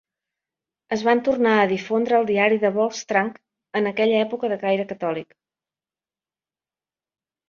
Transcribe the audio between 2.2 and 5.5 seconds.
diari "de Volkskrant", en aquella època de caire catòlic.